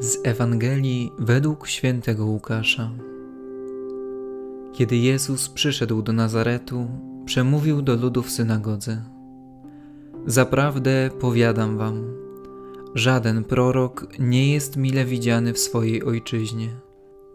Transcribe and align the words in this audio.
Z 0.00 0.18
Ewangelii 0.24 1.12
według 1.18 1.66
świętego 1.66 2.26
Łukasza. 2.26 2.90
Kiedy 4.72 4.96
Jezus 4.96 5.48
przyszedł 5.48 6.02
do 6.02 6.12
Nazaretu, 6.12 6.86
przemówił 7.24 7.82
do 7.82 7.96
ludu 7.96 8.22
w 8.22 8.30
synagodze: 8.30 9.02
Zaprawdę 10.26 11.10
powiadam 11.20 11.78
wam, 11.78 12.04
żaden 12.94 13.44
prorok 13.44 14.18
nie 14.18 14.52
jest 14.52 14.76
mile 14.76 15.04
widziany 15.04 15.52
w 15.52 15.58
swojej 15.58 16.04
ojczyźnie. 16.04 16.68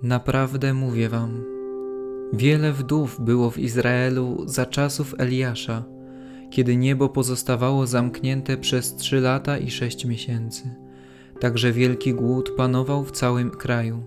Naprawdę 0.01 0.73
mówię 0.73 1.09
wam, 1.09 1.43
wiele 2.33 2.73
wdów 2.73 3.21
było 3.21 3.51
w 3.51 3.57
Izraelu 3.57 4.43
za 4.45 4.65
czasów 4.65 5.15
Eliasza, 5.17 5.83
kiedy 6.49 6.77
niebo 6.77 7.09
pozostawało 7.09 7.87
zamknięte 7.87 8.57
przez 8.57 8.95
trzy 8.95 9.19
lata 9.19 9.57
i 9.57 9.71
sześć 9.71 10.05
miesięcy 10.05 10.84
Także 11.39 11.71
wielki 11.71 12.13
głód 12.13 12.51
panował 12.57 13.03
w 13.03 13.11
całym 13.11 13.51
kraju. 13.51 14.03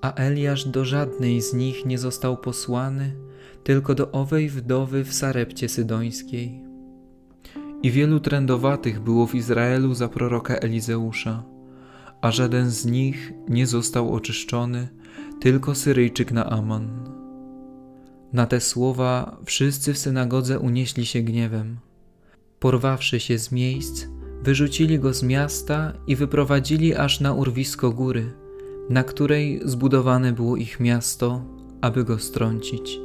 A 0.00 0.14
Eliasz 0.14 0.68
do 0.68 0.84
żadnej 0.84 1.42
z 1.42 1.54
nich 1.54 1.86
nie 1.86 1.98
został 1.98 2.36
posłany, 2.36 3.16
tylko 3.64 3.94
do 3.94 4.12
owej 4.12 4.48
wdowy 4.48 5.04
w 5.04 5.14
Sarepcie 5.14 5.68
Sydońskiej. 5.68 6.64
I 7.82 7.90
wielu 7.90 8.20
trędowatych 8.20 9.00
było 9.00 9.26
w 9.26 9.34
Izraelu 9.34 9.94
za 9.94 10.08
proroka 10.08 10.54
Elizeusza, 10.54 11.44
a 12.20 12.30
żaden 12.30 12.70
z 12.70 12.86
nich 12.86 13.32
nie 13.48 13.66
został 13.66 14.14
oczyszczony, 14.14 14.88
tylko 15.40 15.74
Syryjczyk 15.74 16.32
Naaman. 16.32 17.10
Na 18.32 18.46
te 18.46 18.60
słowa 18.60 19.38
wszyscy 19.44 19.92
w 19.94 19.98
synagodze 19.98 20.58
unieśli 20.58 21.06
się 21.06 21.22
gniewem. 21.22 21.78
Porwawszy 22.58 23.20
się 23.20 23.38
z 23.38 23.52
miejsc, 23.52 24.06
Wyrzucili 24.44 24.98
go 24.98 25.14
z 25.14 25.22
miasta 25.22 25.92
i 26.06 26.16
wyprowadzili 26.16 26.94
aż 26.94 27.20
na 27.20 27.34
urwisko 27.34 27.90
góry, 27.90 28.32
na 28.90 29.04
której 29.04 29.60
zbudowane 29.64 30.32
było 30.32 30.56
ich 30.56 30.80
miasto, 30.80 31.44
aby 31.80 32.04
go 32.04 32.18
strącić. 32.18 33.00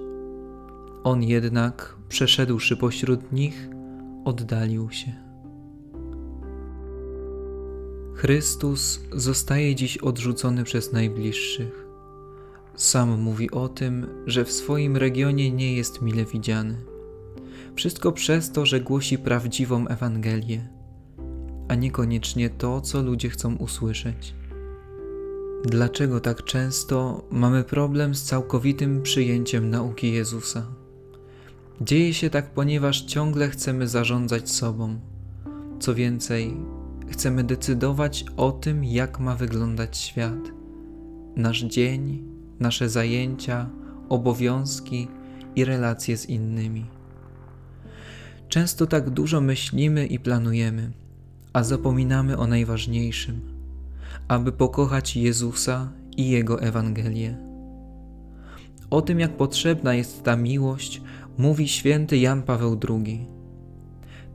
On 1.03 1.23
jednak, 1.23 1.95
przeszedłszy 2.09 2.77
pośród 2.77 3.31
nich, 3.31 3.69
oddalił 4.25 4.89
się. 4.91 5.11
Chrystus 8.15 8.99
zostaje 9.13 9.75
dziś 9.75 9.97
odrzucony 9.97 10.63
przez 10.63 10.93
najbliższych. 10.93 11.85
Sam 12.75 13.21
mówi 13.21 13.51
o 13.51 13.69
tym, 13.69 14.07
że 14.25 14.45
w 14.45 14.51
swoim 14.51 14.97
regionie 14.97 15.51
nie 15.51 15.75
jest 15.75 16.01
mile 16.01 16.25
widziany. 16.25 16.75
Wszystko 17.75 18.11
przez 18.11 18.51
to, 18.51 18.65
że 18.65 18.81
głosi 18.81 19.17
prawdziwą 19.17 19.87
Ewangelię 19.87 20.74
a 21.67 21.75
niekoniecznie 21.75 22.49
to, 22.49 22.81
co 22.81 23.01
ludzie 23.01 23.29
chcą 23.29 23.55
usłyszeć. 23.55 24.33
Dlaczego 25.65 26.19
tak 26.19 26.43
często 26.43 27.23
mamy 27.31 27.63
problem 27.63 28.15
z 28.15 28.23
całkowitym 28.23 29.01
przyjęciem 29.01 29.69
nauki 29.69 30.11
Jezusa? 30.13 30.65
Dzieje 31.81 32.13
się 32.13 32.29
tak, 32.29 32.53
ponieważ 32.53 33.01
ciągle 33.01 33.49
chcemy 33.49 33.87
zarządzać 33.87 34.49
sobą. 34.49 34.99
Co 35.79 35.95
więcej, 35.95 36.57
chcemy 37.09 37.43
decydować 37.43 38.25
o 38.37 38.51
tym, 38.51 38.83
jak 38.83 39.19
ma 39.19 39.35
wyglądać 39.35 39.97
świat. 39.97 40.51
Nasz 41.35 41.61
dzień, 41.61 42.23
nasze 42.59 42.89
zajęcia, 42.89 43.69
obowiązki 44.09 45.07
i 45.55 45.65
relacje 45.65 46.17
z 46.17 46.29
innymi. 46.29 46.85
Często 48.49 48.87
tak 48.87 49.09
dużo 49.09 49.41
myślimy 49.41 50.07
i 50.07 50.19
planujemy 50.19 51.04
a 51.55 51.63
zapominamy 51.63 52.37
o 52.37 52.47
najważniejszym, 52.47 53.41
aby 54.27 54.51
pokochać 54.51 55.15
Jezusa 55.15 55.91
i 56.17 56.29
Jego 56.29 56.61
Ewangelię. 56.61 57.37
O 58.89 59.01
tym, 59.01 59.19
jak 59.19 59.37
potrzebna 59.37 59.93
jest 59.93 60.23
ta 60.23 60.35
miłość, 60.35 61.01
mówi 61.37 61.67
święty 61.67 62.17
Jan 62.17 62.43
Paweł 62.43 62.79
II. 62.89 63.27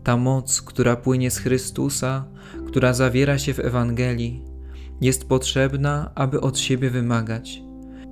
Ta 0.04 0.16
moc, 0.16 0.62
która 0.62 0.96
płynie 0.96 1.30
z 1.30 1.38
Chrystusa, 1.38 2.24
która 2.66 2.92
zawiera 2.92 3.38
się 3.38 3.54
w 3.54 3.60
Ewangelii, 3.60 4.44
jest 5.00 5.28
potrzebna, 5.28 6.10
aby 6.14 6.40
od 6.40 6.58
siebie 6.58 6.90
wymagać, 6.90 7.62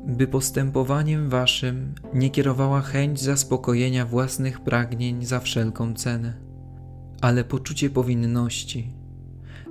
by 0.06 0.26
postępowaniem 0.26 1.28
waszym 1.28 1.94
nie 2.14 2.30
kierowała 2.30 2.80
chęć 2.80 3.20
zaspokojenia 3.20 4.06
własnych 4.06 4.60
pragnień 4.60 5.24
za 5.24 5.40
wszelką 5.40 5.94
cenę, 5.94 6.34
ale 7.20 7.44
poczucie 7.44 7.90
powinności, 7.90 8.97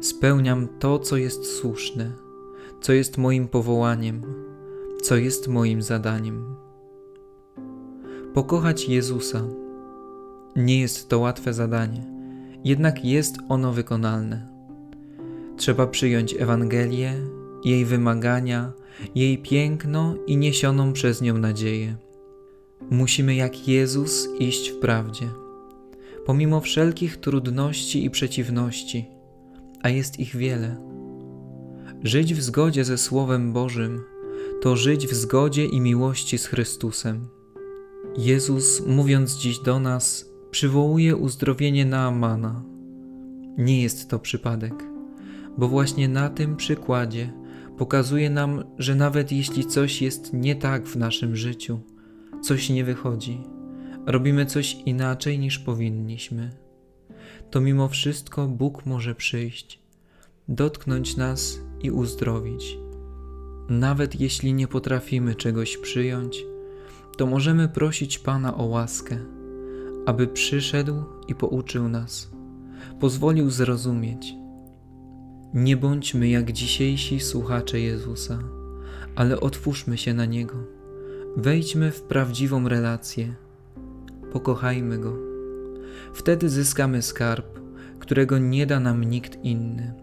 spełniam 0.02 0.68
to, 0.80 1.00
co 1.00 1.18
jest 1.18 1.58
słuszne, 1.60 2.12
co 2.82 2.94
jest 2.94 3.18
moim 3.18 3.48
powołaniem, 3.48 4.22
co 5.02 5.16
jest 5.16 5.48
moim 5.48 5.82
zadaniem. 5.82 6.56
Pokochać 8.34 8.90
Jezusa 8.90 9.42
nie 10.56 10.80
jest 10.80 11.10
to 11.10 11.20
łatwe 11.20 11.54
zadanie, 11.54 12.04
jednak 12.64 13.06
jest 13.06 13.38
ono 13.50 13.74
wykonalne. 13.74 14.48
Trzeba 15.58 15.88
przyjąć 15.88 16.36
Ewangelię, 16.40 17.14
jej 17.64 17.86
wymagania, 17.86 18.72
jej 19.16 19.38
piękno 19.38 20.16
i 20.28 20.38
niesioną 20.38 20.94
przez 20.94 21.22
nią 21.22 21.38
nadzieję. 21.38 21.96
Musimy 22.90 23.36
jak 23.36 23.68
Jezus 23.68 24.28
iść 24.40 24.70
w 24.70 24.80
prawdzie, 24.80 25.30
pomimo 26.26 26.62
wszelkich 26.62 27.18
trudności 27.18 28.06
i 28.06 28.10
przeciwności 28.10 29.17
a 29.84 29.90
jest 29.90 30.20
ich 30.20 30.36
wiele. 30.36 30.78
Żyć 32.04 32.34
w 32.34 32.42
zgodzie 32.42 32.86
ze 32.86 32.98
Słowem 32.98 33.54
Bożym 33.54 34.04
to 34.62 34.76
żyć 34.76 35.08
w 35.08 35.14
zgodzie 35.14 35.66
i 35.66 35.82
miłości 35.82 36.38
z 36.38 36.46
Chrystusem. 36.46 37.28
Jezus, 38.18 38.88
mówiąc 38.88 39.38
dziś 39.38 39.60
do 39.60 39.80
nas, 39.80 40.32
przywołuje 40.52 41.16
uzdrowienie 41.16 41.86
Naamana. 41.86 42.64
Nie 43.58 43.82
jest 43.82 44.10
to 44.10 44.20
przypadek, 44.20 44.74
bo 45.58 45.68
właśnie 45.68 46.08
na 46.08 46.30
tym 46.30 46.56
przykładzie 46.56 47.34
pokazuje 47.78 48.30
nam, 48.30 48.64
że 48.78 48.96
nawet 48.96 49.32
jeśli 49.32 49.66
coś 49.66 50.02
jest 50.02 50.34
nie 50.34 50.56
tak 50.56 50.88
w 50.88 50.96
naszym 50.96 51.36
życiu, 51.36 51.80
coś 52.42 52.70
nie 52.70 52.84
wychodzi, 52.84 53.44
robimy 54.06 54.46
coś 54.46 54.78
inaczej 54.86 55.40
niż 55.40 55.60
powinniśmy 55.60 56.67
to 57.52 57.62
mimo 57.62 57.88
wszystko 57.88 58.48
Bóg 58.48 58.86
może 58.86 59.16
przyjść, 59.16 59.80
dotknąć 60.48 61.18
nas 61.18 61.60
i 61.82 61.92
uzdrowić. 61.92 62.78
Nawet 63.70 64.20
jeśli 64.20 64.54
nie 64.54 64.68
potrafimy 64.68 65.36
czegoś 65.36 65.78
przyjąć, 65.78 66.46
to 67.18 67.26
możemy 67.26 67.70
prosić 67.70 68.20
Pana 68.20 68.58
o 68.58 68.66
łaskę, 68.66 69.18
aby 70.06 70.28
przyszedł 70.28 71.04
i 71.28 71.36
pouczył 71.36 71.90
nas, 71.90 72.32
pozwolił 73.00 73.50
zrozumieć. 73.50 74.36
Nie 75.54 75.78
bądźmy 75.78 76.30
jak 76.30 76.52
dzisiejsi 76.52 77.20
słuchacze 77.20 77.80
Jezusa, 77.80 78.40
ale 79.16 79.40
otwórzmy 79.40 79.98
się 79.98 80.14
na 80.14 80.26
Niego. 80.26 80.56
Wejdźmy 81.38 81.92
w 81.92 82.02
prawdziwą 82.02 82.70
relację. 82.70 83.34
Pokochajmy 84.32 84.98
Go. 84.98 85.37
Wtedy 86.14 86.50
zyskamy 86.50 87.02
skarb, 87.02 87.60
którego 88.00 88.38
nie 88.38 88.66
da 88.66 88.80
nam 88.80 89.04
nikt 89.04 89.44
inny. 89.44 89.94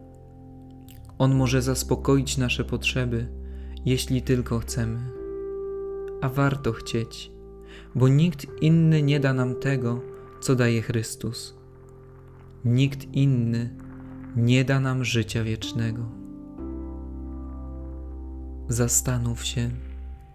On 1.19 1.34
może 1.34 1.62
zaspokoić 1.62 2.38
nasze 2.38 2.65
potrzeby, 2.65 3.27
jeśli 3.84 4.22
tylko 4.22 4.59
chcemy. 4.59 5.00
A 6.21 6.28
warto 6.28 6.72
chcieć, 6.72 7.31
bo 7.94 8.09
nikt 8.09 8.47
inny 8.60 9.03
nie 9.03 9.21
da 9.21 9.34
nam 9.34 9.54
tego, 9.54 10.00
co 10.41 10.54
daje 10.54 10.83
Chrystus. 10.83 11.54
Nikt 12.65 13.12
inny 13.12 13.71
nie 14.36 14.65
da 14.65 14.80
nam 14.80 15.04
życia 15.04 15.45
wiecznego. 15.45 16.03
Zastanów 18.68 19.45
się, 19.45 19.71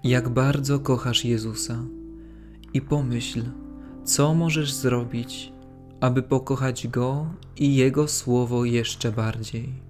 jak 0.04 0.30
bardzo 0.30 0.80
kochasz 0.80 1.25
Jezusa 1.25 1.83
i 2.74 2.81
pomyśl, 2.81 3.42
co 4.04 4.33
możesz 4.33 4.74
zrobić, 4.74 5.54
aby 6.01 6.24
pokochać 6.24 6.88
Go 6.88 7.25
i 7.57 7.75
Jego 7.75 8.07
Słowo 8.07 8.66
jeszcze 8.66 9.12
bardziej. 9.12 9.88